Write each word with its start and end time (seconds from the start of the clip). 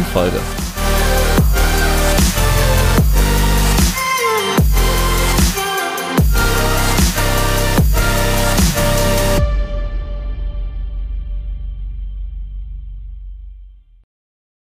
neuen 0.00 0.69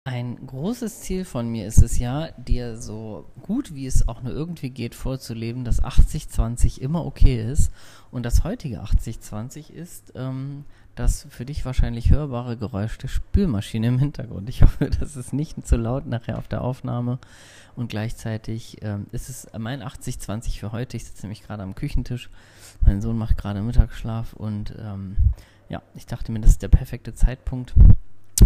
Ein 0.07 0.47
großes 0.47 1.01
Ziel 1.01 1.25
von 1.25 1.49
mir 1.49 1.67
ist 1.67 1.83
es 1.83 1.99
ja, 1.99 2.29
dir 2.37 2.77
so 2.77 3.25
gut 3.43 3.75
wie 3.75 3.89
es 3.89 4.07
auch 4.07 4.23
nur 4.23 4.33
irgendwie 4.33 4.71
geht 4.71 4.95
vorzuleben, 4.95 5.65
dass 5.65 5.83
80-20 5.83 6.81
immer 6.81 7.05
okay 7.05 7.45
ist. 7.45 7.73
Und 8.13 8.23
das 8.23 8.45
heutige 8.45 8.85
80-20 8.85 9.73
ist, 9.73 10.13
ähm, 10.15 10.65
das 10.95 11.27
für 11.29 11.45
dich 11.45 11.65
wahrscheinlich 11.65 12.11
hörbare 12.11 12.57
Geräusch 12.57 12.99
der 12.99 13.09
Spülmaschine 13.09 13.89
im 13.89 13.99
Hintergrund. 13.99 14.49
Ich 14.49 14.63
hoffe, 14.63 14.91
das 15.01 15.17
ist 15.17 15.33
nicht 15.33 15.67
zu 15.67 15.77
laut 15.77 16.07
nachher 16.07 16.39
auf 16.39 16.47
der 16.47 16.63
Aufnahme. 16.63 17.19
Und 17.75 17.89
gleichzeitig 17.89 18.77
ähm, 18.83 19.07
ist 19.11 19.29
es 19.29 19.49
mein 19.59 19.83
80-20 19.83 20.61
für 20.61 20.71
heute. 20.71 20.97
Ich 20.97 21.05
sitze 21.05 21.23
nämlich 21.23 21.43
gerade 21.43 21.65
am 21.65 21.75
Küchentisch. 21.75 22.31
Mein 22.81 23.03
Sohn 23.03 23.19
macht 23.19 23.39
gerade 23.39 23.61
Mittagsschlaf 23.61 24.35
und 24.35 24.73
ähm, 24.79 25.17
ja, 25.69 25.83
ich 25.97 26.07
dachte 26.07 26.31
mir, 26.31 26.39
das 26.39 26.53
ist 26.53 26.63
der 26.63 26.69
perfekte 26.69 27.13
Zeitpunkt, 27.13 27.75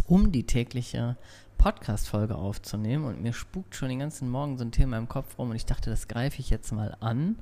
um 0.06 0.32
die 0.32 0.44
tägliche 0.44 1.16
Podcast-Folge 1.60 2.36
aufzunehmen. 2.36 3.04
Und 3.04 3.20
mir 3.20 3.34
spukt 3.34 3.74
schon 3.74 3.90
den 3.90 3.98
ganzen 3.98 4.30
Morgen 4.30 4.56
so 4.56 4.64
ein 4.64 4.72
Thema 4.72 4.96
im 4.96 5.10
Kopf 5.10 5.38
rum 5.38 5.50
und 5.50 5.56
ich 5.56 5.66
dachte, 5.66 5.90
das 5.90 6.08
greife 6.08 6.40
ich 6.40 6.48
jetzt 6.48 6.72
mal 6.72 6.96
an 7.00 7.36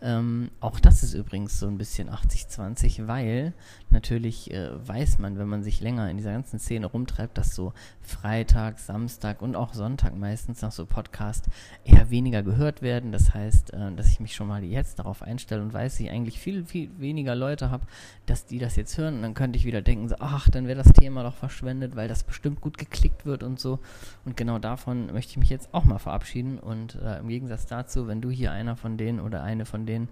ähm, 0.00 0.50
auch 0.60 0.78
das 0.78 1.02
ist 1.02 1.14
übrigens 1.14 1.58
so 1.58 1.66
ein 1.66 1.76
bisschen 1.76 2.08
80-20, 2.08 3.08
weil 3.08 3.52
natürlich 3.90 4.52
äh, 4.52 4.70
weiß 4.86 5.18
man, 5.18 5.38
wenn 5.38 5.48
man 5.48 5.64
sich 5.64 5.80
länger 5.80 6.08
in 6.08 6.16
dieser 6.18 6.32
ganzen 6.32 6.60
Szene 6.60 6.86
rumtreibt, 6.86 7.36
dass 7.36 7.54
so 7.54 7.72
Freitag, 8.00 8.78
Samstag 8.78 9.42
und 9.42 9.56
auch 9.56 9.74
Sonntag 9.74 10.16
meistens 10.16 10.62
nach 10.62 10.70
so 10.70 10.86
Podcast 10.86 11.46
eher 11.84 12.10
weniger 12.10 12.44
gehört 12.44 12.80
werden. 12.80 13.10
Das 13.10 13.34
heißt, 13.34 13.72
äh, 13.74 13.92
dass 13.96 14.08
ich 14.08 14.20
mich 14.20 14.36
schon 14.36 14.46
mal 14.46 14.62
jetzt 14.62 15.00
darauf 15.00 15.22
einstelle 15.22 15.62
und 15.62 15.72
weiß, 15.72 15.94
dass 15.94 16.00
ich 16.00 16.10
eigentlich 16.10 16.38
viel, 16.38 16.64
viel 16.64 16.90
weniger 16.98 17.34
Leute 17.34 17.70
habe, 17.70 17.86
dass 18.26 18.46
die 18.46 18.60
das 18.60 18.76
jetzt 18.76 18.96
hören. 18.98 19.16
Und 19.16 19.22
dann 19.22 19.34
könnte 19.34 19.58
ich 19.58 19.64
wieder 19.64 19.82
denken, 19.82 20.08
so, 20.08 20.16
ach, 20.20 20.48
dann 20.48 20.68
wäre 20.68 20.80
das 20.80 20.92
Thema 20.92 21.24
doch 21.24 21.34
verschwendet, 21.34 21.96
weil 21.96 22.06
das 22.06 22.22
bestimmt 22.22 22.60
gut 22.60 22.78
geklickt 22.78 23.26
wird 23.26 23.42
und 23.42 23.57
so. 23.60 23.78
Und 24.24 24.36
genau 24.36 24.58
davon 24.58 25.12
möchte 25.12 25.32
ich 25.32 25.36
mich 25.38 25.50
jetzt 25.50 25.72
auch 25.72 25.84
mal 25.84 25.98
verabschieden. 25.98 26.58
Und 26.58 26.96
äh, 26.96 27.18
im 27.18 27.28
Gegensatz 27.28 27.66
dazu, 27.66 28.06
wenn 28.06 28.20
du 28.20 28.30
hier 28.30 28.52
einer 28.52 28.76
von 28.76 28.96
denen 28.96 29.20
oder 29.20 29.42
eine 29.42 29.64
von 29.64 29.86
den 29.86 30.08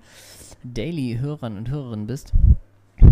Daily-Hörern 0.65 1.57
und 1.57 1.71
Hörerinnen 1.71 2.07
bist, 2.07 2.33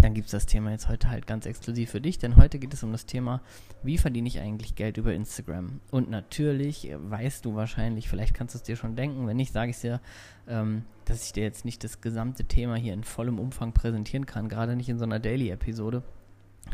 dann 0.04 0.14
gibt 0.14 0.26
es 0.26 0.32
das 0.32 0.46
Thema 0.46 0.70
jetzt 0.70 0.88
heute 0.88 1.08
halt 1.10 1.26
ganz 1.26 1.46
exklusiv 1.46 1.90
für 1.90 2.00
dich, 2.00 2.18
denn 2.18 2.36
heute 2.36 2.58
geht 2.58 2.74
es 2.74 2.82
um 2.82 2.92
das 2.92 3.06
Thema, 3.06 3.40
wie 3.82 3.98
verdiene 3.98 4.28
ich 4.28 4.40
eigentlich 4.40 4.74
Geld 4.74 4.96
über 4.96 5.14
Instagram? 5.14 5.80
Und 5.90 6.10
natürlich 6.10 6.90
weißt 6.94 7.44
du 7.44 7.54
wahrscheinlich, 7.54 8.08
vielleicht 8.08 8.34
kannst 8.34 8.54
du 8.54 8.58
es 8.58 8.62
dir 8.62 8.76
schon 8.76 8.96
denken, 8.96 9.26
wenn 9.26 9.36
nicht, 9.36 9.52
sage 9.52 9.70
ich 9.70 9.76
es 9.76 9.82
dir, 9.82 10.00
ähm, 10.48 10.84
dass 11.04 11.24
ich 11.24 11.32
dir 11.32 11.42
jetzt 11.42 11.64
nicht 11.64 11.84
das 11.84 12.00
gesamte 12.00 12.44
Thema 12.44 12.76
hier 12.76 12.94
in 12.94 13.04
vollem 13.04 13.38
Umfang 13.38 13.72
präsentieren 13.72 14.26
kann, 14.26 14.48
gerade 14.48 14.76
nicht 14.76 14.88
in 14.88 14.98
so 14.98 15.04
einer 15.04 15.20
Daily-Episode. 15.20 16.02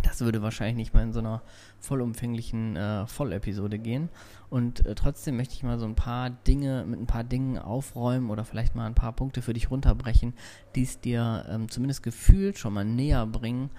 Das 0.03 0.21
würde 0.21 0.43
wahrscheinlich 0.43 0.77
nicht 0.77 0.95
mal 0.95 1.03
in 1.03 1.13
so 1.13 1.19
einer 1.19 1.43
vollumfänglichen 1.79 2.77
äh, 2.77 3.07
Vollepisode 3.07 3.79
gehen. 3.79 4.09
Und 4.49 4.87
äh, 4.87 4.95
trotzdem 4.95 5.37
möchte 5.37 5.55
ich 5.55 5.63
mal 5.63 5.79
so 5.79 5.87
ein 5.87 5.95
paar 5.95 6.31
Dinge 6.31 6.85
mit 6.87 7.01
ein 7.01 7.07
paar 7.07 7.25
Dingen 7.25 7.59
aufräumen 7.59 8.31
oder 8.31 8.45
vielleicht 8.45 8.75
mal 8.75 8.87
ein 8.87 8.95
paar 8.95 9.13
Punkte 9.13 9.43
für 9.43 9.53
dich 9.53 9.71
runterbrechen, 9.71 10.35
die 10.75 10.83
es 10.83 11.01
dir 11.01 11.45
ähm, 11.49 11.69
zumindest 11.69 12.03
gefühlt 12.03 12.59
schon 12.59 12.73
mal 12.73 12.85
näher 12.85 13.27
bringen, 13.27 13.71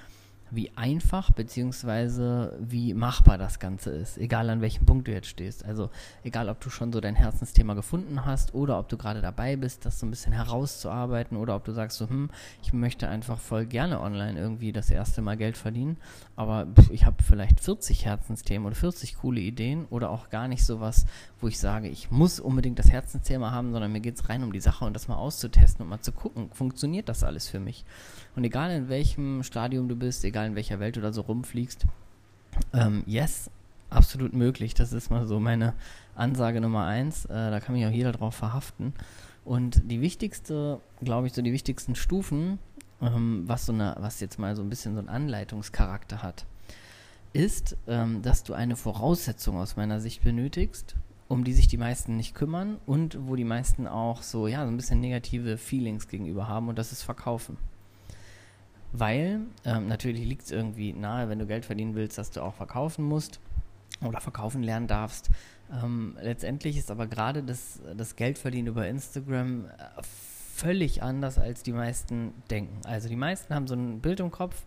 wie 0.51 0.71
einfach 0.75 1.31
bzw. 1.31 2.49
wie 2.59 2.93
machbar 2.93 3.37
das 3.37 3.59
Ganze 3.59 3.91
ist, 3.91 4.17
egal 4.17 4.49
an 4.49 4.61
welchem 4.61 4.85
Punkt 4.85 5.07
du 5.07 5.13
jetzt 5.13 5.27
stehst. 5.27 5.65
Also 5.65 5.89
egal, 6.23 6.49
ob 6.49 6.59
du 6.59 6.69
schon 6.69 6.91
so 6.91 6.99
dein 6.99 7.15
Herzensthema 7.15 7.73
gefunden 7.73 8.25
hast 8.25 8.53
oder 8.53 8.77
ob 8.77 8.89
du 8.89 8.97
gerade 8.97 9.21
dabei 9.21 9.55
bist, 9.55 9.85
das 9.85 9.99
so 9.99 10.05
ein 10.05 10.09
bisschen 10.09 10.33
herauszuarbeiten 10.33 11.37
oder 11.37 11.55
ob 11.55 11.63
du 11.63 11.71
sagst 11.71 11.97
so, 11.97 12.09
hm, 12.09 12.29
ich 12.61 12.73
möchte 12.73 13.07
einfach 13.07 13.39
voll 13.39 13.65
gerne 13.65 14.01
online 14.01 14.39
irgendwie 14.39 14.73
das 14.73 14.91
erste 14.91 15.21
Mal 15.21 15.37
Geld 15.37 15.57
verdienen, 15.57 15.97
aber 16.35 16.67
ich 16.91 17.05
habe 17.05 17.23
vielleicht 17.23 17.61
40 17.61 18.05
Herzensthemen 18.05 18.67
oder 18.67 18.75
40 18.75 19.17
coole 19.17 19.39
Ideen 19.39 19.85
oder 19.89 20.09
auch 20.09 20.29
gar 20.29 20.49
nicht 20.49 20.65
sowas, 20.65 21.05
wo 21.39 21.47
ich 21.47 21.59
sage, 21.59 21.87
ich 21.87 22.11
muss 22.11 22.39
unbedingt 22.39 22.77
das 22.77 22.91
Herzensthema 22.91 23.51
haben, 23.51 23.71
sondern 23.71 23.91
mir 23.91 24.01
geht 24.01 24.15
es 24.15 24.27
rein 24.27 24.43
um 24.43 24.51
die 24.51 24.59
Sache 24.59 24.83
und 24.85 24.93
das 24.93 25.07
mal 25.07 25.15
auszutesten 25.15 25.83
und 25.83 25.89
mal 25.89 26.01
zu 26.01 26.11
gucken, 26.11 26.49
funktioniert 26.51 27.07
das 27.07 27.23
alles 27.23 27.47
für 27.47 27.59
mich. 27.59 27.85
Und 28.35 28.43
egal 28.43 28.71
in 28.71 28.89
welchem 28.89 29.43
Stadium 29.43 29.87
du 29.89 29.95
bist, 29.95 30.23
egal 30.23 30.40
in 30.45 30.55
welcher 30.55 30.79
Welt 30.79 30.97
da 30.97 31.11
so 31.13 31.21
rumfliegst, 31.21 31.85
ähm, 32.73 33.03
yes, 33.05 33.49
absolut 33.89 34.33
möglich. 34.33 34.73
Das 34.73 34.93
ist 34.93 35.09
mal 35.09 35.25
so 35.27 35.39
meine 35.39 35.73
Ansage 36.15 36.61
Nummer 36.61 36.85
eins. 36.85 37.25
Äh, 37.25 37.51
da 37.51 37.59
kann 37.59 37.75
mich 37.75 37.85
auch 37.85 37.91
jeder 37.91 38.11
drauf 38.11 38.35
verhaften. 38.35 38.93
Und 39.43 39.81
die 39.91 40.01
wichtigste, 40.01 40.79
glaube 41.01 41.27
ich, 41.27 41.33
so 41.33 41.41
die 41.41 41.53
wichtigsten 41.53 41.95
Stufen, 41.95 42.59
ähm, 43.01 43.43
was 43.47 43.65
so 43.65 43.73
eine, 43.73 43.95
was 43.99 44.19
jetzt 44.19 44.39
mal 44.39 44.55
so 44.55 44.61
ein 44.61 44.69
bisschen 44.69 44.93
so 44.93 44.99
einen 44.99 45.09
Anleitungscharakter 45.09 46.21
hat, 46.21 46.45
ist, 47.33 47.77
ähm, 47.87 48.21
dass 48.21 48.43
du 48.43 48.53
eine 48.53 48.75
Voraussetzung 48.75 49.57
aus 49.57 49.77
meiner 49.77 49.99
Sicht 49.99 50.23
benötigst, 50.23 50.95
um 51.27 51.43
die 51.43 51.53
sich 51.53 51.67
die 51.67 51.77
meisten 51.77 52.17
nicht 52.17 52.35
kümmern 52.35 52.77
und 52.85 53.17
wo 53.27 53.35
die 53.35 53.45
meisten 53.45 53.87
auch 53.87 54.21
so, 54.21 54.47
ja, 54.47 54.63
so 54.65 54.71
ein 54.71 54.77
bisschen 54.77 54.99
negative 54.99 55.57
Feelings 55.57 56.07
gegenüber 56.07 56.47
haben 56.47 56.67
und 56.67 56.77
das 56.77 56.91
ist 56.91 57.03
Verkaufen. 57.03 57.57
Weil 58.93 59.41
ähm, 59.65 59.87
natürlich 59.87 60.25
liegt 60.25 60.43
es 60.43 60.51
irgendwie 60.51 60.93
nahe, 60.93 61.29
wenn 61.29 61.39
du 61.39 61.45
Geld 61.45 61.65
verdienen 61.65 61.95
willst, 61.95 62.17
dass 62.17 62.31
du 62.31 62.41
auch 62.41 62.53
verkaufen 62.53 63.05
musst 63.05 63.39
oder 64.05 64.19
verkaufen 64.19 64.63
lernen 64.63 64.87
darfst. 64.87 65.29
Ähm, 65.71 66.17
letztendlich 66.21 66.77
ist 66.77 66.91
aber 66.91 67.07
gerade 67.07 67.43
das, 67.43 67.79
das 67.95 68.15
Geldverdienen 68.15 68.67
über 68.67 68.87
Instagram 68.87 69.65
äh, 69.65 69.69
völlig 70.03 71.01
anders, 71.01 71.39
als 71.39 71.63
die 71.63 71.71
meisten 71.71 72.33
denken. 72.49 72.81
Also 72.85 73.07
die 73.07 73.15
meisten 73.15 73.55
haben 73.55 73.67
so 73.67 73.75
ein 73.75 74.01
Bild 74.01 74.19
im 74.19 74.31
Kopf. 74.31 74.63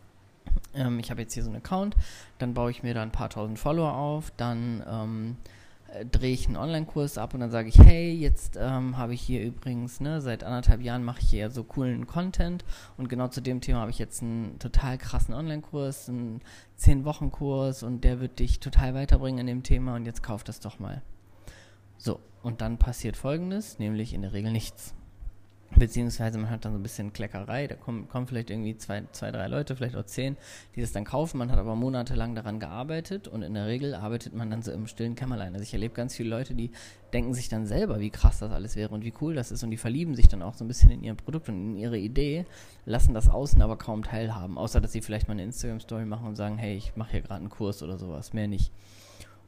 Ähm, 0.74 0.98
ich 0.98 1.10
habe 1.10 1.20
jetzt 1.20 1.34
hier 1.34 1.42
so 1.42 1.50
einen 1.50 1.58
Account, 1.58 1.94
dann 2.38 2.54
baue 2.54 2.70
ich 2.70 2.82
mir 2.82 2.94
da 2.94 3.02
ein 3.02 3.12
paar 3.12 3.28
tausend 3.28 3.58
Follower 3.58 3.94
auf, 3.94 4.32
dann 4.36 4.82
ähm, 4.88 5.36
äh, 5.42 5.63
drehe 6.10 6.32
ich 6.32 6.46
einen 6.46 6.56
Online-Kurs 6.56 7.18
ab 7.18 7.34
und 7.34 7.40
dann 7.40 7.50
sage 7.50 7.68
ich, 7.68 7.78
hey, 7.78 8.12
jetzt 8.12 8.58
ähm, 8.60 8.96
habe 8.96 9.14
ich 9.14 9.20
hier 9.20 9.42
übrigens, 9.42 10.00
ne, 10.00 10.20
seit 10.20 10.42
anderthalb 10.42 10.80
Jahren 10.80 11.04
mache 11.04 11.20
ich 11.20 11.28
hier 11.28 11.50
so 11.50 11.62
coolen 11.62 12.06
Content 12.06 12.64
und 12.96 13.08
genau 13.08 13.28
zu 13.28 13.40
dem 13.40 13.60
Thema 13.60 13.80
habe 13.80 13.90
ich 13.90 13.98
jetzt 13.98 14.22
einen 14.22 14.58
total 14.58 14.98
krassen 14.98 15.34
Online-Kurs, 15.34 16.08
einen 16.08 16.40
10-Wochen-Kurs 16.78 17.82
und 17.82 18.02
der 18.02 18.20
wird 18.20 18.38
dich 18.38 18.60
total 18.60 18.94
weiterbringen 18.94 19.40
in 19.40 19.46
dem 19.46 19.62
Thema 19.62 19.94
und 19.94 20.06
jetzt 20.06 20.22
kauf 20.22 20.42
das 20.42 20.60
doch 20.60 20.78
mal. 20.78 21.02
So, 21.98 22.20
und 22.42 22.60
dann 22.60 22.78
passiert 22.78 23.16
folgendes, 23.16 23.78
nämlich 23.78 24.14
in 24.14 24.22
der 24.22 24.32
Regel 24.32 24.50
nichts. 24.50 24.94
Beziehungsweise 25.76 26.38
man 26.38 26.50
hat 26.50 26.64
dann 26.64 26.72
so 26.72 26.78
ein 26.78 26.82
bisschen 26.82 27.12
Kleckerei, 27.12 27.66
da 27.66 27.74
kommen, 27.74 28.08
kommen 28.08 28.28
vielleicht 28.28 28.50
irgendwie 28.50 28.76
zwei, 28.76 29.02
zwei, 29.10 29.32
drei 29.32 29.48
Leute, 29.48 29.74
vielleicht 29.74 29.96
auch 29.96 30.04
zehn, 30.04 30.36
die 30.76 30.80
das 30.80 30.92
dann 30.92 31.04
kaufen. 31.04 31.38
Man 31.38 31.50
hat 31.50 31.58
aber 31.58 31.74
monatelang 31.74 32.34
daran 32.36 32.60
gearbeitet 32.60 33.26
und 33.26 33.42
in 33.42 33.54
der 33.54 33.66
Regel 33.66 33.94
arbeitet 33.94 34.34
man 34.34 34.50
dann 34.50 34.62
so 34.62 34.70
im 34.70 34.86
stillen 34.86 35.16
Kämmerlein. 35.16 35.52
Also 35.52 35.64
ich 35.64 35.72
erlebe 35.72 35.94
ganz 35.94 36.14
viele 36.14 36.30
Leute, 36.30 36.54
die 36.54 36.70
denken 37.12 37.34
sich 37.34 37.48
dann 37.48 37.66
selber, 37.66 37.98
wie 37.98 38.10
krass 38.10 38.38
das 38.38 38.52
alles 38.52 38.76
wäre 38.76 38.94
und 38.94 39.04
wie 39.04 39.12
cool 39.20 39.34
das 39.34 39.50
ist 39.50 39.64
und 39.64 39.70
die 39.70 39.76
verlieben 39.76 40.14
sich 40.14 40.28
dann 40.28 40.42
auch 40.42 40.54
so 40.54 40.64
ein 40.64 40.68
bisschen 40.68 40.90
in 40.90 41.02
ihr 41.02 41.14
Produkt 41.14 41.48
und 41.48 41.54
in 41.54 41.76
ihre 41.76 41.98
Idee, 41.98 42.44
lassen 42.86 43.14
das 43.14 43.28
außen 43.28 43.60
aber 43.60 43.76
kaum 43.76 44.04
teilhaben, 44.04 44.58
außer 44.58 44.80
dass 44.80 44.92
sie 44.92 45.00
vielleicht 45.00 45.26
mal 45.26 45.32
eine 45.32 45.44
Instagram-Story 45.44 46.04
machen 46.04 46.28
und 46.28 46.36
sagen, 46.36 46.56
hey, 46.56 46.76
ich 46.76 46.94
mache 46.96 47.12
hier 47.12 47.20
gerade 47.22 47.40
einen 47.40 47.50
Kurs 47.50 47.82
oder 47.82 47.98
sowas, 47.98 48.32
mehr 48.32 48.48
nicht. 48.48 48.72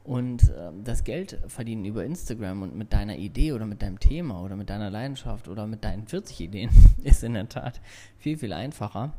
Und 0.06 0.50
äh, 0.50 0.70
das 0.84 1.02
Geld 1.02 1.40
verdienen 1.48 1.84
über 1.84 2.04
Instagram 2.04 2.62
und 2.62 2.76
mit 2.76 2.92
deiner 2.92 3.16
Idee 3.16 3.52
oder 3.52 3.66
mit 3.66 3.82
deinem 3.82 3.98
Thema 3.98 4.40
oder 4.40 4.54
mit 4.54 4.70
deiner 4.70 4.88
Leidenschaft 4.88 5.48
oder 5.48 5.66
mit 5.66 5.82
deinen 5.82 6.06
40 6.06 6.42
Ideen 6.42 6.70
ist 7.02 7.24
in 7.24 7.34
der 7.34 7.48
Tat 7.48 7.80
viel, 8.16 8.38
viel 8.38 8.52
einfacher. 8.52 9.14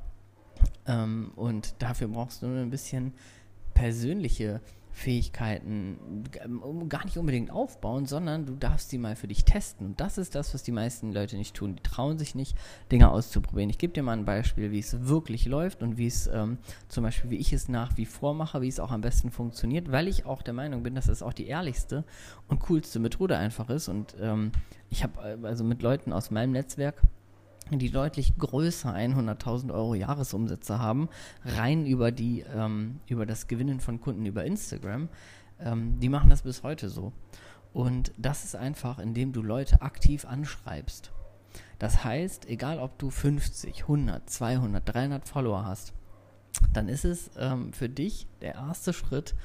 Ähm, 0.85 1.33
und 1.35 1.75
dafür 1.79 2.07
brauchst 2.07 2.41
du 2.41 2.47
nur 2.47 2.61
ein 2.61 2.69
bisschen 2.69 3.13
persönliche 3.73 4.61
Fähigkeiten 4.97 6.23
gar 6.89 7.05
nicht 7.05 7.17
unbedingt 7.17 7.51
aufbauen, 7.51 8.07
sondern 8.07 8.47
du 8.47 8.55
darfst 8.55 8.89
sie 8.89 8.97
mal 8.97 9.15
für 9.15 9.27
dich 9.27 9.45
testen. 9.45 9.85
Und 9.85 10.01
das 10.01 10.17
ist 10.17 10.33
das, 10.33 10.55
was 10.55 10.63
die 10.63 10.71
meisten 10.71 11.13
Leute 11.13 11.37
nicht 11.37 11.55
tun. 11.55 11.75
Die 11.75 11.83
trauen 11.83 12.17
sich 12.17 12.33
nicht, 12.33 12.57
Dinge 12.91 13.11
auszuprobieren. 13.11 13.69
Ich 13.69 13.77
gebe 13.77 13.93
dir 13.93 14.01
mal 14.01 14.13
ein 14.13 14.25
Beispiel, 14.25 14.71
wie 14.71 14.79
es 14.79 15.07
wirklich 15.07 15.45
läuft 15.45 15.83
und 15.83 15.99
wie 15.99 16.07
es 16.07 16.25
ähm, 16.25 16.57
zum 16.87 17.03
Beispiel, 17.03 17.29
wie 17.29 17.35
ich 17.35 17.53
es 17.53 17.69
nach 17.69 17.95
wie 17.95 18.05
vor 18.05 18.33
mache, 18.33 18.59
wie 18.61 18.67
es 18.67 18.79
auch 18.79 18.89
am 18.89 19.01
besten 19.01 19.29
funktioniert, 19.29 19.91
weil 19.91 20.07
ich 20.07 20.25
auch 20.25 20.41
der 20.41 20.55
Meinung 20.55 20.81
bin, 20.81 20.95
dass 20.95 21.09
es 21.09 21.21
auch 21.21 21.33
die 21.33 21.45
ehrlichste 21.45 22.03
und 22.47 22.59
coolste 22.61 22.99
Methode 22.99 23.37
einfach 23.37 23.69
ist. 23.69 23.89
Und 23.89 24.15
ähm, 24.19 24.51
ich 24.89 25.03
habe 25.03 25.21
äh, 25.21 25.45
also 25.45 25.63
mit 25.63 25.83
Leuten 25.83 26.11
aus 26.11 26.31
meinem 26.31 26.53
Netzwerk 26.53 27.03
die 27.71 27.91
deutlich 27.91 28.37
größer 28.37 28.93
100.000 28.93 29.73
Euro 29.73 29.95
Jahresumsätze 29.95 30.79
haben, 30.79 31.09
rein 31.43 31.85
über 31.85 32.11
die 32.11 32.43
ähm, 32.53 32.99
über 33.07 33.25
das 33.25 33.47
Gewinnen 33.47 33.79
von 33.79 33.99
Kunden 34.01 34.25
über 34.25 34.45
Instagram, 34.45 35.09
ähm, 35.59 35.99
die 35.99 36.09
machen 36.09 36.29
das 36.29 36.43
bis 36.43 36.63
heute 36.63 36.89
so. 36.89 37.13
Und 37.73 38.11
das 38.17 38.43
ist 38.43 38.55
einfach, 38.55 38.99
indem 38.99 39.33
du 39.33 39.41
Leute 39.41 39.81
aktiv 39.81 40.25
anschreibst. 40.25 41.11
Das 41.79 42.03
heißt, 42.03 42.47
egal 42.49 42.79
ob 42.79 42.97
du 42.97 43.09
50, 43.09 43.83
100, 43.83 44.29
200, 44.29 44.93
300 44.93 45.27
Follower 45.27 45.65
hast, 45.65 45.93
dann 46.73 46.87
ist 46.87 47.05
es 47.05 47.29
ähm, 47.37 47.73
für 47.73 47.89
dich 47.89 48.27
der 48.41 48.55
erste 48.55 48.93
Schritt, 48.93 49.35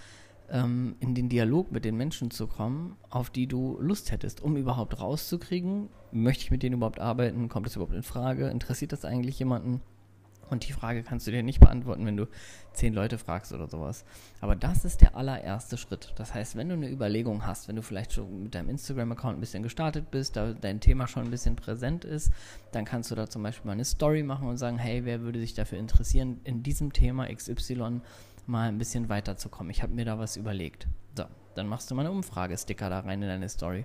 ähm, 0.53 0.97
in 1.01 1.15
den 1.15 1.29
Dialog 1.29 1.73
mit 1.73 1.85
den 1.85 1.97
Menschen 1.97 2.31
zu 2.31 2.47
kommen, 2.47 2.97
auf 3.11 3.31
die 3.31 3.47
du 3.47 3.79
Lust 3.81 4.13
hättest, 4.13 4.43
um 4.43 4.57
überhaupt 4.57 5.01
rauszukriegen, 5.01 5.89
möchte 6.13 6.45
ich 6.45 6.51
mit 6.51 6.63
denen 6.63 6.77
überhaupt 6.77 7.01
arbeiten, 7.01 7.49
kommt 7.49 7.67
das 7.67 7.75
überhaupt 7.77 7.95
in 7.95 8.03
Frage, 8.03 8.49
interessiert 8.49 8.93
das 8.93 9.05
eigentlich 9.05 9.39
jemanden? 9.39 9.81
Und 10.51 10.69
die 10.69 10.75
Frage 10.75 11.03
kannst 11.03 11.27
du 11.27 11.31
dir 11.31 11.43
nicht 11.43 11.61
beantworten, 11.61 12.05
wenn 12.05 12.19
du 12.19 12.29
zehn 12.75 12.93
Leute 12.93 13.17
fragst 13.17 13.55
oder 13.55 13.69
sowas. 13.69 14.05
Aber 14.43 14.55
das 14.55 14.85
ist 14.85 15.01
der 15.01 15.17
allererste 15.17 15.79
Schritt. 15.79 16.13
Das 16.17 16.35
heißt, 16.35 16.57
wenn 16.57 16.69
du 16.69 16.75
eine 16.75 16.91
Überlegung 16.91 17.47
hast, 17.47 17.69
wenn 17.69 17.77
du 17.77 17.81
vielleicht 17.81 18.13
schon 18.13 18.43
mit 18.43 18.55
deinem 18.55 18.69
Instagram-Account 18.69 19.39
ein 19.39 19.41
bisschen 19.41 19.63
gestartet 19.63 20.11
bist, 20.11 20.37
da 20.37 20.53
dein 20.53 20.81
Thema 20.81 21.09
schon 21.09 21.25
ein 21.25 21.31
bisschen 21.31 21.57
präsent 21.57 22.05
ist, 22.05 22.33
dann 22.71 22.85
kannst 22.85 23.11
du 23.11 23.15
da 23.15 23.31
zum 23.31 23.43
Beispiel 23.43 23.67
mal 23.67 23.73
eine 23.73 23.87
Story 23.87 24.23
machen 24.23 24.47
und 24.47 24.59
sagen, 24.59 24.77
hey, 24.77 25.07
wer 25.07 25.23
würde 25.23 25.41
sich 25.41 25.55
dafür 25.55 25.79
interessieren, 25.79 26.43
in 26.45 26.63
diesem 26.63 26.93
Thema 26.93 27.35
XY 27.35 28.03
mal 28.47 28.69
ein 28.69 28.79
bisschen 28.79 29.09
weiterzukommen. 29.09 29.71
Ich 29.71 29.83
habe 29.83 29.94
mir 29.94 30.05
da 30.05 30.19
was 30.19 30.37
überlegt. 30.37 30.87
So, 31.17 31.25
dann 31.55 31.67
machst 31.67 31.91
du 31.91 31.94
mal 31.94 32.03
eine 32.03 32.11
Umfrage-Sticker 32.11 32.91
da 32.91 33.00
rein 33.00 33.23
in 33.23 33.29
deine 33.29 33.49
Story. 33.49 33.85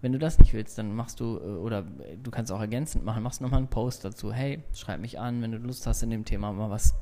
Wenn 0.00 0.12
du 0.12 0.18
das 0.18 0.38
nicht 0.38 0.54
willst, 0.54 0.78
dann 0.78 0.94
machst 0.94 1.20
du, 1.20 1.38
äh, 1.38 1.40
oder 1.40 1.82
du 2.22 2.30
kannst 2.30 2.52
auch 2.52 2.60
ergänzend 2.60 3.04
machen, 3.04 3.22
machst 3.22 3.40
nochmal 3.40 3.58
einen 3.58 3.68
Post 3.68 4.04
dazu. 4.04 4.32
Hey, 4.32 4.62
schreib 4.72 5.00
mich 5.00 5.18
an, 5.18 5.42
wenn 5.42 5.52
du 5.52 5.58
Lust 5.58 5.86
hast, 5.86 6.02
in 6.02 6.10
dem 6.10 6.24
Thema 6.24 6.52
mal 6.52 6.70
was 6.70 6.94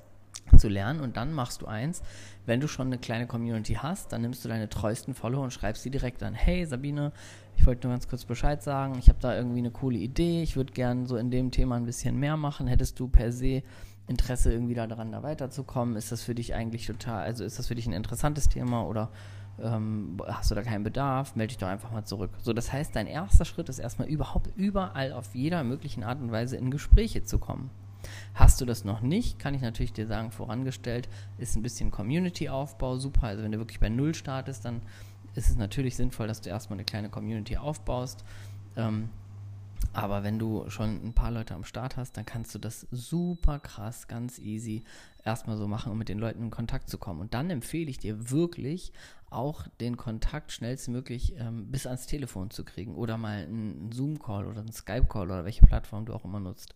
zu 0.59 0.69
lernen. 0.69 1.01
Und 1.01 1.17
dann 1.17 1.33
machst 1.33 1.63
du 1.63 1.67
eins, 1.67 2.03
wenn 2.47 2.61
du 2.61 2.69
schon 2.69 2.87
eine 2.87 2.99
kleine 2.99 3.27
Community 3.27 3.75
hast, 3.75 4.13
dann 4.13 4.23
nimmst 4.23 4.45
du 4.45 4.49
deine 4.49 4.69
treuesten 4.69 5.15
Follower 5.15 5.43
und 5.43 5.53
schreibst 5.53 5.83
sie 5.83 5.91
direkt 5.91 6.23
an. 6.23 6.35
Hey 6.35 6.65
Sabine, 6.65 7.13
ich 7.57 7.67
wollte 7.67 7.87
nur 7.87 7.95
ganz 7.95 8.09
kurz 8.09 8.25
Bescheid 8.25 8.63
sagen, 8.63 8.97
ich 8.99 9.09
habe 9.09 9.19
da 9.21 9.35
irgendwie 9.35 9.59
eine 9.59 9.71
coole 9.71 9.99
Idee, 9.99 10.43
ich 10.43 10.57
würde 10.57 10.73
gerne 10.73 11.07
so 11.07 11.17
in 11.17 11.31
dem 11.31 11.51
Thema 11.51 11.77
ein 11.77 11.85
bisschen 11.85 12.19
mehr 12.19 12.37
machen. 12.37 12.67
Hättest 12.67 12.99
du 13.01 13.09
per 13.09 13.33
se 13.33 13.63
Interesse 14.09 14.53
irgendwie 14.53 14.75
daran, 14.75 15.13
da 15.13 15.23
weiterzukommen? 15.23 15.97
Ist 15.97 16.13
das 16.13 16.23
für 16.23 16.35
dich 16.35 16.55
eigentlich 16.55 16.87
total, 16.87 17.25
also 17.25 17.45
ist 17.45 17.59
das 17.59 17.67
für 17.67 17.75
dich 17.75 17.87
ein 17.87 17.93
interessantes 17.93 18.49
Thema 18.49 18.87
oder 18.87 19.11
ähm, 19.61 20.19
hast 20.27 20.51
du 20.51 20.55
da 20.55 20.63
keinen 20.63 20.85
Bedarf? 20.85 21.35
Melde 21.35 21.49
dich 21.49 21.59
doch 21.59 21.69
einfach 21.69 21.91
mal 21.91 22.05
zurück. 22.05 22.31
So, 22.43 22.53
das 22.53 22.73
heißt, 22.73 22.95
dein 22.95 23.07
erster 23.07 23.45
Schritt 23.45 23.69
ist 23.69 23.79
erstmal 23.79 24.09
überhaupt 24.09 24.51
überall 24.57 25.13
auf 25.13 25.35
jeder 25.35 25.65
möglichen 25.65 26.05
Art 26.05 26.21
und 26.21 26.31
Weise 26.31 26.57
in 26.57 26.71
Gespräche 26.71 27.25
zu 27.25 27.39
kommen. 27.39 27.71
Hast 28.35 28.61
du 28.61 28.67
das 28.67 28.85
noch 28.85 29.01
nicht, 29.01 29.39
kann 29.39 29.55
ich 29.55 29.63
natürlich 29.63 29.93
dir 29.93 30.07
sagen, 30.07 30.31
vorangestellt 30.31 31.09
ist 31.39 31.57
ein 31.57 31.63
bisschen 31.63 31.91
Community-Aufbau 31.91 32.99
super. 32.99 33.29
Also 33.29 33.43
wenn 33.43 33.53
du 33.53 33.59
wirklich 33.59 33.81
bei 33.81 33.89
Null 33.89 34.15
startest, 34.15 34.65
dann 34.65 34.83
ist 35.35 35.51
es 35.51 35.57
natürlich 35.57 35.97
sinnvoll, 35.97 36.29
dass 36.29 36.41
du 36.41 36.51
erstmal 36.51 36.77
eine 36.77 36.85
kleine 36.85 37.09
Community 37.09 37.57
aufbaust. 37.57 38.25
Ähm, 38.77 39.09
aber 39.93 40.23
wenn 40.23 40.39
du 40.39 40.69
schon 40.69 41.07
ein 41.07 41.15
paar 41.15 41.31
Leute 41.31 41.55
am 41.55 41.65
Start 41.65 41.97
hast, 41.97 42.17
dann 42.17 42.27
kannst 42.27 42.55
du 42.55 42.59
das 42.59 42.87
super 42.91 43.59
krass, 43.59 44.09
ganz 44.09 44.39
easy 44.39 44.85
erstmal 45.25 45.57
so 45.57 45.67
machen, 45.67 45.91
um 45.91 45.99
mit 45.99 46.09
den 46.09 46.19
Leuten 46.19 46.43
in 46.43 46.51
Kontakt 46.51 46.89
zu 46.89 46.99
kommen. 46.99 47.21
Und 47.21 47.35
dann 47.35 47.51
empfehle 47.51 47.91
ich 47.91 47.99
dir 47.99 48.31
wirklich 48.31 48.93
auch 49.31 49.67
den 49.81 49.97
Kontakt 49.97 50.53
schnellstmöglich 50.53 51.35
ähm, 51.39 51.71
bis 51.71 51.87
ans 51.87 52.07
Telefon 52.07 52.51
zu 52.51 52.65
kriegen 52.65 52.95
oder 52.95 53.17
mal 53.17 53.45
einen 53.45 53.91
Zoom-Call 53.93 54.47
oder 54.47 54.61
einen 54.61 54.73
Skype-Call 54.73 55.27
oder 55.27 55.45
welche 55.45 55.67
Plattform 55.67 56.07
du 56.07 56.15
auch 56.15 56.25
immer 56.25 56.41
nutzt. 56.41 56.75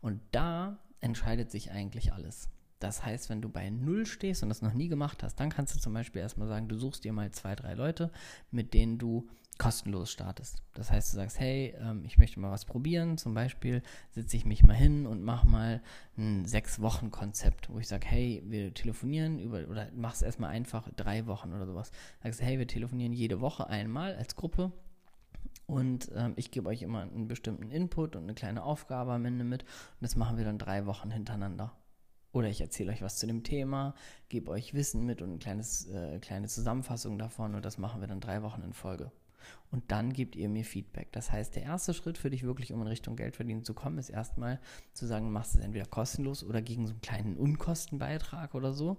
Und 0.00 0.20
da 0.30 0.78
entscheidet 1.00 1.50
sich 1.50 1.70
eigentlich 1.72 2.12
alles. 2.12 2.48
Das 2.78 3.04
heißt, 3.04 3.28
wenn 3.28 3.42
du 3.42 3.50
bei 3.50 3.68
Null 3.68 4.06
stehst 4.06 4.42
und 4.42 4.48
das 4.48 4.62
noch 4.62 4.72
nie 4.72 4.88
gemacht 4.88 5.22
hast, 5.22 5.38
dann 5.38 5.50
kannst 5.50 5.74
du 5.74 5.78
zum 5.78 5.92
Beispiel 5.92 6.22
erstmal 6.22 6.48
sagen, 6.48 6.68
du 6.68 6.76
suchst 6.76 7.04
dir 7.04 7.12
mal 7.12 7.30
zwei, 7.30 7.54
drei 7.54 7.74
Leute, 7.74 8.10
mit 8.50 8.72
denen 8.72 8.98
du 8.98 9.28
kostenlos 9.60 10.10
startest. 10.10 10.62
Das 10.72 10.90
heißt, 10.90 11.12
du 11.12 11.16
sagst, 11.16 11.38
hey, 11.38 11.74
ähm, 11.78 12.02
ich 12.06 12.16
möchte 12.16 12.40
mal 12.40 12.50
was 12.50 12.64
probieren. 12.64 13.18
Zum 13.18 13.34
Beispiel 13.34 13.82
setze 14.10 14.36
ich 14.38 14.46
mich 14.46 14.62
mal 14.62 14.74
hin 14.74 15.06
und 15.06 15.22
mache 15.22 15.46
mal 15.46 15.82
ein 16.16 16.46
sechs 16.46 16.80
Wochen 16.80 17.10
Konzept, 17.10 17.68
wo 17.68 17.78
ich 17.78 17.86
sage, 17.86 18.06
hey, 18.06 18.42
wir 18.46 18.72
telefonieren 18.72 19.38
über 19.38 19.68
oder 19.68 19.88
mach's 19.94 20.22
erstmal 20.22 20.50
einfach 20.50 20.88
drei 20.96 21.26
Wochen 21.26 21.52
oder 21.52 21.66
sowas. 21.66 21.92
Sagst, 22.22 22.40
hey, 22.40 22.58
wir 22.58 22.66
telefonieren 22.66 23.12
jede 23.12 23.42
Woche 23.42 23.66
einmal 23.68 24.16
als 24.16 24.34
Gruppe 24.34 24.72
und 25.66 26.10
ähm, 26.16 26.32
ich 26.36 26.50
gebe 26.50 26.68
euch 26.68 26.80
immer 26.80 27.02
einen 27.02 27.28
bestimmten 27.28 27.70
Input 27.70 28.16
und 28.16 28.22
eine 28.22 28.34
kleine 28.34 28.62
Aufgabe 28.62 29.12
am 29.12 29.26
Ende 29.26 29.44
mit. 29.44 29.62
Und 29.64 30.00
das 30.00 30.16
machen 30.16 30.38
wir 30.38 30.44
dann 30.46 30.58
drei 30.58 30.86
Wochen 30.86 31.10
hintereinander. 31.10 31.76
Oder 32.32 32.48
ich 32.48 32.62
erzähle 32.62 32.92
euch 32.92 33.02
was 33.02 33.18
zu 33.18 33.26
dem 33.26 33.42
Thema, 33.42 33.94
gebe 34.30 34.50
euch 34.50 34.72
Wissen 34.72 35.04
mit 35.04 35.20
und 35.20 35.46
eine 35.46 35.62
äh, 35.62 36.18
kleine 36.18 36.48
Zusammenfassung 36.48 37.18
davon 37.18 37.54
und 37.54 37.64
das 37.64 37.76
machen 37.76 38.00
wir 38.00 38.08
dann 38.08 38.20
drei 38.20 38.42
Wochen 38.42 38.62
in 38.62 38.72
Folge. 38.72 39.12
Und 39.70 39.90
dann 39.92 40.12
gebt 40.12 40.36
ihr 40.36 40.48
mir 40.48 40.64
Feedback. 40.64 41.12
Das 41.12 41.30
heißt, 41.30 41.54
der 41.54 41.62
erste 41.62 41.94
Schritt 41.94 42.18
für 42.18 42.30
dich 42.30 42.42
wirklich, 42.42 42.72
um 42.72 42.80
in 42.82 42.88
Richtung 42.88 43.16
Geld 43.16 43.36
verdienen 43.36 43.64
zu 43.64 43.74
kommen, 43.74 43.98
ist 43.98 44.10
erstmal 44.10 44.60
zu 44.92 45.06
sagen, 45.06 45.26
du 45.26 45.32
machst 45.32 45.54
es 45.54 45.60
entweder 45.60 45.86
kostenlos 45.86 46.42
oder 46.42 46.60
gegen 46.62 46.86
so 46.86 46.92
einen 46.92 47.00
kleinen 47.00 47.36
Unkostenbeitrag 47.36 48.54
oder 48.54 48.72
so. 48.72 48.98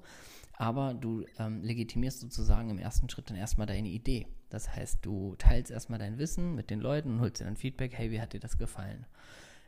Aber 0.53 0.93
du 0.93 1.25
ähm, 1.39 1.63
legitimierst 1.63 2.19
sozusagen 2.19 2.69
im 2.69 2.77
ersten 2.77 3.09
Schritt 3.09 3.29
dann 3.29 3.37
erstmal 3.37 3.67
deine 3.67 3.89
Idee. 3.89 4.27
Das 4.49 4.75
heißt, 4.75 4.99
du 5.01 5.35
teilst 5.37 5.71
erstmal 5.71 5.99
dein 5.99 6.17
Wissen 6.17 6.55
mit 6.55 6.69
den 6.69 6.79
Leuten 6.79 7.11
und 7.11 7.19
holst 7.21 7.39
dir 7.41 7.45
dann 7.45 7.57
Feedback, 7.57 7.93
hey, 7.97 8.11
wie 8.11 8.21
hat 8.21 8.33
dir 8.33 8.39
das 8.39 8.57
gefallen? 8.57 9.05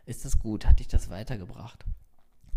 Ist 0.05 0.25
das 0.25 0.39
gut? 0.39 0.65
Hat 0.65 0.79
dich 0.79 0.87
das 0.87 1.09
weitergebracht? 1.09 1.85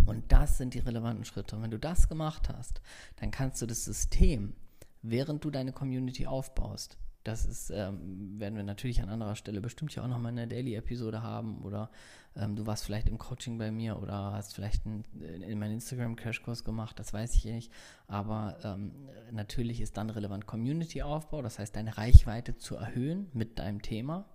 Und 0.04 0.30
das 0.32 0.58
sind 0.58 0.74
die 0.74 0.78
relevanten 0.78 1.24
Schritte. 1.24 1.56
Und 1.56 1.62
wenn 1.62 1.70
du 1.70 1.78
das 1.78 2.08
gemacht 2.08 2.48
hast, 2.48 2.80
dann 3.16 3.30
kannst 3.30 3.60
du 3.62 3.66
das 3.66 3.84
System, 3.84 4.54
während 5.02 5.44
du 5.44 5.50
deine 5.50 5.72
Community 5.72 6.26
aufbaust, 6.26 6.96
das 7.26 7.44
ist, 7.44 7.70
ähm, 7.70 8.38
werden 8.38 8.56
wir 8.56 8.62
natürlich 8.62 9.02
an 9.02 9.08
anderer 9.08 9.34
Stelle 9.34 9.60
bestimmt 9.60 9.94
ja 9.94 10.04
auch 10.04 10.08
nochmal 10.08 10.32
eine 10.32 10.46
Daily-Episode 10.46 11.22
haben 11.22 11.62
oder 11.62 11.90
ähm, 12.36 12.54
du 12.54 12.66
warst 12.66 12.84
vielleicht 12.84 13.08
im 13.08 13.18
Coaching 13.18 13.58
bei 13.58 13.70
mir 13.70 14.00
oder 14.00 14.32
hast 14.32 14.54
vielleicht 14.54 14.86
ein, 14.86 15.04
in 15.20 15.58
meinen 15.58 15.74
Instagram-Crashkurs 15.74 16.64
gemacht, 16.64 16.98
das 16.98 17.12
weiß 17.12 17.34
ich 17.34 17.44
nicht. 17.44 17.72
Aber 18.06 18.58
ähm, 18.62 18.92
natürlich 19.32 19.80
ist 19.80 19.96
dann 19.96 20.10
relevant 20.10 20.46
Community-Aufbau, 20.46 21.42
das 21.42 21.58
heißt 21.58 21.74
deine 21.74 21.96
Reichweite 21.96 22.56
zu 22.56 22.76
erhöhen 22.76 23.28
mit 23.32 23.58
deinem 23.58 23.82
Thema 23.82 24.26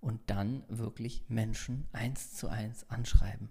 und 0.00 0.20
dann 0.26 0.62
wirklich 0.68 1.24
Menschen 1.28 1.86
eins 1.92 2.34
zu 2.34 2.48
eins 2.48 2.88
anschreiben. 2.90 3.48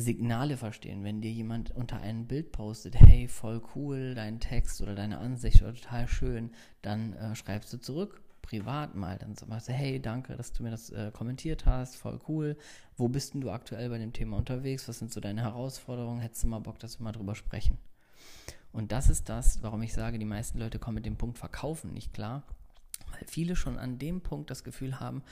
Signale 0.00 0.56
verstehen. 0.56 1.04
Wenn 1.04 1.20
dir 1.20 1.30
jemand 1.30 1.70
unter 1.72 1.98
einem 2.00 2.26
Bild 2.26 2.52
postet, 2.52 2.96
hey, 2.96 3.28
voll 3.28 3.62
cool, 3.74 4.14
dein 4.14 4.40
Text 4.40 4.80
oder 4.80 4.94
deine 4.94 5.18
Ansicht 5.18 5.62
oder 5.62 5.74
total 5.74 6.08
schön, 6.08 6.50
dann 6.80 7.12
äh, 7.12 7.34
schreibst 7.34 7.72
du 7.72 7.78
zurück, 7.78 8.22
privat 8.40 8.94
mal. 8.94 9.18
Dann 9.18 9.34
sagst 9.34 9.68
du, 9.68 9.72
hey, 9.72 10.00
danke, 10.00 10.36
dass 10.36 10.52
du 10.52 10.62
mir 10.62 10.70
das 10.70 10.90
äh, 10.90 11.10
kommentiert 11.12 11.66
hast, 11.66 11.96
voll 11.96 12.18
cool. 12.28 12.56
Wo 12.96 13.08
bist 13.08 13.34
denn 13.34 13.40
du 13.40 13.50
aktuell 13.50 13.88
bei 13.90 13.98
dem 13.98 14.12
Thema 14.12 14.38
unterwegs? 14.38 14.88
Was 14.88 14.98
sind 14.98 15.12
so 15.12 15.20
deine 15.20 15.42
Herausforderungen? 15.42 16.20
Hättest 16.20 16.42
du 16.44 16.48
mal 16.48 16.60
Bock, 16.60 16.78
dass 16.78 16.98
wir 16.98 17.04
mal 17.04 17.12
drüber 17.12 17.34
sprechen? 17.34 17.78
Und 18.72 18.92
das 18.92 19.10
ist 19.10 19.28
das, 19.28 19.62
warum 19.62 19.82
ich 19.82 19.92
sage, 19.92 20.18
die 20.18 20.24
meisten 20.24 20.58
Leute 20.58 20.78
kommen 20.78 20.96
mit 20.96 21.06
dem 21.06 21.16
Punkt 21.16 21.38
Verkaufen 21.38 21.92
nicht 21.92 22.14
klar. 22.14 22.42
Viele 23.30 23.56
schon 23.56 23.78
an 23.78 23.98
dem 23.98 24.20
Punkt 24.20 24.50
das 24.50 24.64
Gefühl 24.64 25.00
haben, 25.00 25.22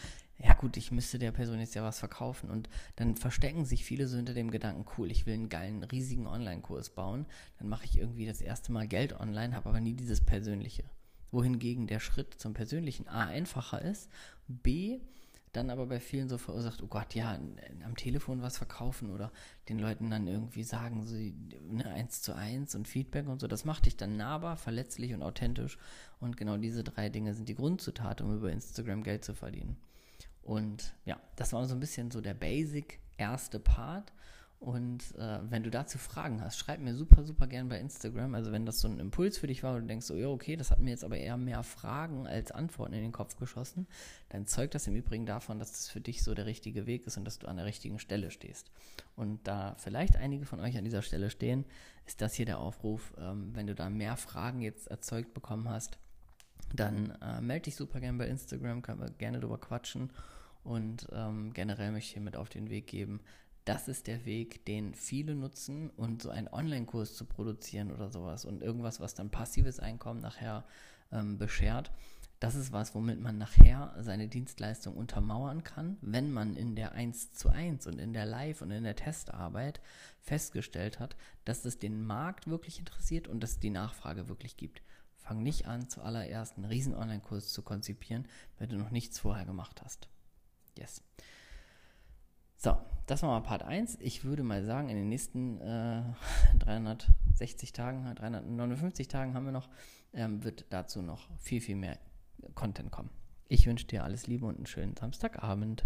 ja 0.43 0.55
gut, 0.55 0.77
ich 0.77 0.91
müsste 0.91 1.19
der 1.19 1.33
Person 1.33 1.61
jetzt 1.61 1.75
ja 1.75 1.83
was 1.83 1.99
verkaufen. 1.99 2.51
Und 2.51 2.69
dann 2.97 3.17
verstecken 3.17 3.65
sich 3.65 3.85
viele 3.85 4.09
so 4.09 4.17
hinter 4.17 4.35
dem 4.35 4.51
Gedanken, 4.51 4.87
cool, 4.97 5.11
ich 5.11 5.27
will 5.27 5.35
einen 5.35 5.49
geilen, 5.49 5.83
riesigen 5.85 6.27
Online-Kurs 6.27 6.91
bauen. 6.91 7.27
Dann 7.59 7.69
mache 7.69 7.85
ich 7.85 7.99
irgendwie 7.99 8.27
das 8.27 8.41
erste 8.41 8.73
Mal 8.73 8.89
Geld 8.89 9.19
online, 9.19 9.55
habe 9.55 9.69
aber 9.69 9.81
nie 9.81 9.95
dieses 9.95 10.21
Persönliche. 10.21 10.85
Wohingegen 11.31 11.87
der 11.87 12.01
Schritt 12.01 12.35
zum 12.35 12.55
Persönlichen 12.55 13.07
A 13.07 13.27
einfacher 13.27 13.83
ist, 13.83 14.09
B 14.49 15.01
dann 15.53 15.71
aber 15.71 15.87
bei 15.87 15.99
vielen 15.99 16.29
so 16.29 16.39
verursacht, 16.39 16.83
oh 16.83 16.87
Gott, 16.87 17.15
ja, 17.15 17.39
am 17.85 17.97
Telefon 17.97 18.41
was 18.41 18.59
verkaufen 18.59 19.11
oder 19.11 19.33
den 19.69 19.79
Leuten 19.79 20.11
dann 20.11 20.27
irgendwie 20.27 20.63
sagen, 20.63 21.07
so 21.07 21.17
ne, 21.17 21.87
eins 21.87 22.23
zu 22.23 22.35
eins 22.35 22.75
und 22.75 22.87
Feedback 22.87 23.27
und 23.27 23.41
so. 23.41 23.49
Das 23.49 23.65
macht 23.65 23.87
dich 23.87 23.97
dann 23.97 24.17
nahbar, 24.17 24.57
verletzlich 24.57 25.13
und 25.13 25.23
authentisch. 25.23 25.79
Und 26.21 26.37
genau 26.37 26.57
diese 26.57 26.85
drei 26.85 27.09
Dinge 27.09 27.35
sind 27.35 27.49
die 27.49 27.55
Grundzutaten, 27.55 28.27
um 28.27 28.37
über 28.37 28.53
Instagram 28.53 29.03
Geld 29.03 29.25
zu 29.25 29.35
verdienen. 29.35 29.77
Und 30.43 30.95
ja, 31.05 31.21
das 31.37 31.53
war 31.53 31.67
so 31.67 31.75
ein 31.75 31.81
bisschen 31.81 32.11
so 32.11 32.21
der 32.21 32.35
Basic 32.35 33.01
erste 33.17 33.59
Part. 33.59 34.13
Und 34.61 35.17
äh, 35.17 35.39
wenn 35.49 35.63
du 35.63 35.71
dazu 35.71 35.97
Fragen 35.97 36.43
hast, 36.43 36.59
schreib 36.59 36.81
mir 36.81 36.95
super, 36.95 37.25
super 37.25 37.47
gern 37.47 37.71
bei 37.71 37.81
Instagram. 37.81 38.35
Also 38.35 38.53
wenn 38.53 38.67
das 38.67 38.81
so 38.81 38.89
ein 38.89 39.01
Impuls 39.01 39.39
für 39.39 39.47
dich 39.47 39.63
war 39.63 39.75
und 39.75 39.81
du 39.81 39.87
denkst 39.87 40.05
so, 40.05 40.15
ja, 40.15 40.29
okay, 40.29 40.55
das 40.55 40.71
hat 40.71 40.81
mir 40.81 40.91
jetzt 40.91 41.03
aber 41.03 41.17
eher 41.17 41.39
mehr 41.39 41.63
Fragen 41.63 42.27
als 42.27 42.53
Antworten 42.53 42.93
in 42.93 43.01
den 43.01 43.11
Kopf 43.11 43.37
geschossen, 43.37 43.87
dann 44.29 44.47
zeugt 44.47 44.75
das 44.75 44.87
im 44.87 44.95
Übrigen 44.95 45.25
davon, 45.25 45.59
dass 45.59 45.73
das 45.73 45.89
für 45.89 46.03
dich 46.03 46.23
so 46.23 46.35
der 46.35 46.45
richtige 46.45 46.87
Weg 46.87 47.07
ist 47.07 47.17
und 47.17 47.25
dass 47.25 47.39
du 47.39 47.49
an 47.49 47.57
der 47.57 47.65
richtigen 47.65 47.99
Stelle 47.99 48.31
stehst. 48.31 48.71
Und 49.17 49.41
da 49.49 49.77
vielleicht 49.79 50.17
einige 50.19 50.45
von 50.45 50.61
euch 50.61 50.77
an 50.77 50.85
dieser 50.85 51.01
Stelle 51.01 51.31
stehen, 51.31 51.65
ist 52.05 52.21
das 52.21 52.35
hier 52.35 52.45
der 52.45 52.59
Aufruf, 52.59 53.15
ähm, 53.19 53.55
wenn 53.55 53.67
du 53.67 53.75
da 53.75 53.89
mehr 53.89 54.19
Fragen 54.19 54.61
jetzt 54.61 54.89
erzeugt 54.89 55.33
bekommen 55.33 55.71
hast, 55.71 55.97
dann 56.75 57.17
äh, 57.23 57.41
melde 57.41 57.65
dich 57.65 57.77
super 57.77 57.99
gern 57.99 58.19
bei 58.19 58.27
Instagram, 58.27 58.83
können 58.83 59.01
wir 59.01 59.11
gerne 59.11 59.41
drüber 59.41 59.59
quatschen. 59.59 60.11
Und 60.65 61.09
ähm, 61.13 61.55
generell 61.55 61.93
möchte 61.93 62.09
ich 62.09 62.13
hier 62.13 62.23
mit 62.23 62.37
auf 62.37 62.51
den 62.51 62.69
Weg 62.69 62.87
geben, 62.87 63.21
das 63.65 63.89
ist 63.89 64.07
der 64.07 64.25
Weg, 64.25 64.65
den 64.65 64.95
viele 64.95 65.35
nutzen 65.35 65.91
und 65.91 66.23
so 66.23 66.31
einen 66.31 66.49
Online-Kurs 66.49 67.15
zu 67.15 67.25
produzieren 67.25 67.93
oder 67.93 68.11
sowas 68.11 68.45
und 68.45 68.63
irgendwas, 68.63 69.01
was 69.01 69.15
dann 69.15 69.31
passives 69.31 69.81
Einkommen 69.81 70.21
nachher 70.21 70.65
ähm, 71.13 71.39
beschert. 71.39 71.91
Das 72.41 72.55
ist 72.55 72.73
was, 72.73 72.95
womit 72.95 73.21
man 73.21 73.37
nachher 73.37 73.95
seine 73.99 74.27
Dienstleistung 74.27 74.97
untermauern 74.97 75.63
kann, 75.63 75.99
wenn 76.01 76.33
man 76.33 76.57
in 76.57 76.75
der 76.75 76.93
1 76.93 77.35
zu 77.35 77.51
1 77.51 77.87
und 77.87 77.99
in 77.99 78.15
der 78.15 78.25
Live- 78.25 78.63
und 78.63 78.71
in 78.71 78.83
der 78.83 78.97
Testarbeit 78.97 79.81
festgestellt 80.23 80.99
hat, 81.01 81.17
dass 81.45 81.67
es 81.67 81.79
den 81.79 82.03
Markt 82.03 82.47
wirklich 82.47 82.79
interessiert 82.79 83.29
und 83.29 83.41
dass 83.41 83.53
es 83.53 83.59
die 83.59 83.69
Nachfrage 83.69 84.29
wirklich 84.29 84.57
gibt. 84.57 84.81
Fang 85.19 85.43
nicht 85.43 85.67
an, 85.67 85.91
zuallererst 85.91 86.57
einen 86.57 86.65
riesen 86.65 86.95
Online-Kurs 86.95 87.53
zu 87.53 87.61
konzipieren, 87.61 88.27
wenn 88.59 88.71
du 88.71 88.79
noch 88.79 88.91
nichts 88.91 89.19
vorher 89.19 89.45
gemacht 89.45 89.83
hast. 89.85 90.09
Yes. 90.79 91.03
So, 92.57 92.77
das 93.11 93.23
war 93.23 93.31
mal 93.31 93.41
Part 93.41 93.65
1. 93.65 93.99
Ich 94.01 94.25
würde 94.25 94.43
mal 94.43 94.65
sagen, 94.65 94.89
in 94.89 94.97
den 94.97 95.09
nächsten 95.09 95.61
äh, 95.61 96.03
360 96.61 97.73
Tagen, 97.73 98.07
359 98.15 99.09
Tagen 99.09 99.35
haben 99.35 99.45
wir 99.45 99.53
noch, 99.53 99.69
ähm, 100.15 100.45
wird 100.45 100.67
dazu 100.71 101.03
noch 101.03 101.29
viel, 101.39 101.61
viel 101.61 101.77
mehr 101.77 101.99
Content 102.55 102.91
kommen. 102.91 103.11
Ich 103.49 103.67
wünsche 103.67 103.87
dir 103.87 104.05
alles 104.05 104.29
Liebe 104.29 104.47
und 104.47 104.57
einen 104.57 104.67
schönen 104.67 104.97
Samstagabend. 104.97 105.83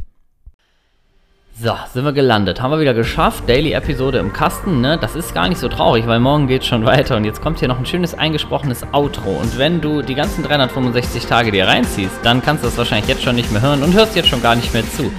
So, 1.56 1.72
sind 1.92 2.04
wir 2.04 2.12
gelandet. 2.12 2.60
Haben 2.60 2.72
wir 2.72 2.80
wieder 2.80 2.94
geschafft. 2.94 3.48
Daily-Episode 3.48 4.18
im 4.18 4.32
Kasten, 4.32 4.80
ne? 4.80 4.98
Das 4.98 5.14
ist 5.14 5.34
gar 5.34 5.48
nicht 5.48 5.58
so 5.58 5.68
traurig, 5.68 6.06
weil 6.06 6.18
morgen 6.18 6.48
geht 6.48 6.64
schon 6.64 6.84
weiter. 6.86 7.16
Und 7.16 7.24
jetzt 7.24 7.40
kommt 7.40 7.60
hier 7.60 7.68
noch 7.68 7.78
ein 7.78 7.86
schönes 7.86 8.12
eingesprochenes 8.12 8.82
Outro. 8.92 9.30
Und 9.30 9.56
wenn 9.56 9.80
du 9.80 10.02
die 10.02 10.16
ganzen 10.16 10.42
365 10.42 11.26
Tage 11.26 11.52
dir 11.52 11.68
reinziehst, 11.68 12.18
dann 12.24 12.42
kannst 12.42 12.64
du 12.64 12.68
das 12.68 12.76
wahrscheinlich 12.76 13.08
jetzt 13.08 13.22
schon 13.22 13.36
nicht 13.36 13.50
mehr 13.52 13.62
hören 13.62 13.82
und 13.82 13.94
hörst 13.94 14.16
jetzt 14.16 14.28
schon 14.28 14.42
gar 14.42 14.56
nicht 14.56 14.74
mehr 14.74 14.84
zu. 14.84 15.12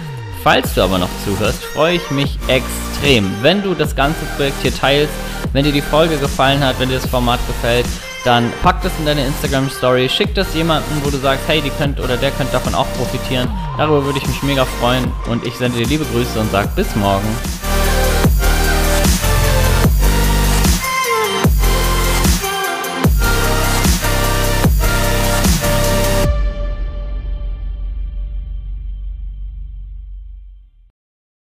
Falls 0.46 0.76
du 0.76 0.84
aber 0.84 1.00
noch 1.00 1.10
zuhörst, 1.26 1.64
freue 1.66 1.96
ich 1.96 2.12
mich 2.12 2.38
extrem, 2.48 3.32
wenn 3.42 3.64
du 3.64 3.74
das 3.74 3.96
ganze 3.96 4.24
Projekt 4.38 4.62
hier 4.62 4.72
teilst, 4.72 5.12
wenn 5.54 5.66
dir 5.66 5.72
die 5.72 5.82
Folge 5.82 6.18
gefallen 6.18 6.64
hat, 6.64 6.80
wenn 6.80 6.88
dir 6.88 7.00
das 7.00 7.08
Format 7.08 7.40
gefällt, 7.48 7.88
dann 8.26 8.54
pack 8.62 8.80
das 8.84 8.92
in 9.00 9.08
deine 9.08 9.26
Instagram 9.26 9.72
Story, 9.72 10.08
schick 10.08 10.36
das 10.36 10.54
jemandem, 10.54 11.04
wo 11.04 11.10
du 11.10 11.18
sagst, 11.18 11.46
hey, 11.48 11.62
die 11.62 11.72
könnt 11.72 12.00
oder 12.00 12.16
der 12.16 12.30
könnte 12.30 12.54
davon 12.54 12.76
auch 12.76 12.86
profitieren. 12.96 13.50
Darüber 13.80 14.06
würde 14.06 14.20
ich 14.20 14.28
mich 14.28 14.44
mega 14.44 14.66
freuen 14.66 15.12
und 15.32 15.44
ich 15.48 15.56
sende 15.56 15.80
dir 15.80 15.88
liebe 15.88 16.06
Grüße 16.06 16.40
und 16.40 16.52
sag 16.52 16.76
bis 16.76 16.96
morgen. 16.96 17.26